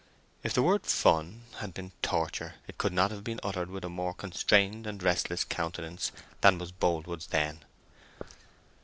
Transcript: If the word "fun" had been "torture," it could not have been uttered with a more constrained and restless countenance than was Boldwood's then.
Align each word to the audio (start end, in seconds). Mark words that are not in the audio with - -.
If 0.41 0.55
the 0.55 0.63
word 0.63 0.87
"fun" 0.87 1.43
had 1.59 1.75
been 1.75 1.91
"torture," 2.01 2.55
it 2.67 2.79
could 2.79 2.91
not 2.91 3.11
have 3.11 3.23
been 3.23 3.39
uttered 3.43 3.69
with 3.69 3.85
a 3.85 3.87
more 3.89 4.15
constrained 4.15 4.87
and 4.87 5.03
restless 5.03 5.43
countenance 5.43 6.11
than 6.41 6.57
was 6.57 6.71
Boldwood's 6.71 7.27
then. 7.27 7.59